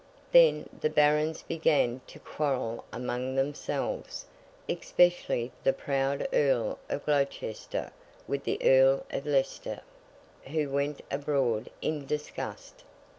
Then, 0.31 0.67
the 0.79 0.89
Barons 0.89 1.43
began 1.43 2.01
to 2.07 2.17
quarrel 2.17 2.85
among 2.91 3.35
themselves; 3.35 4.25
especially 4.67 5.51
the 5.63 5.73
proud 5.73 6.27
Earl 6.33 6.79
of 6.89 7.05
Gloucester 7.05 7.91
with 8.27 8.43
the 8.43 8.57
Earl 8.63 9.05
of 9.11 9.27
Leicester, 9.27 9.81
who 10.45 10.71
went 10.71 11.01
abroad 11.11 11.69
in 11.83 12.07
disgust. 12.07 12.83